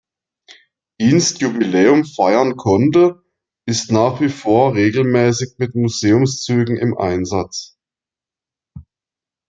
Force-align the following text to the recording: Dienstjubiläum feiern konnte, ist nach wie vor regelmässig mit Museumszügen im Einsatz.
Dienstjubiläum 0.99 2.05
feiern 2.05 2.57
konnte, 2.57 3.23
ist 3.67 3.91
nach 3.91 4.19
wie 4.19 4.29
vor 4.29 4.73
regelmässig 4.73 5.59
mit 5.59 5.75
Museumszügen 5.75 6.75
im 6.75 6.97
Einsatz. 6.97 7.77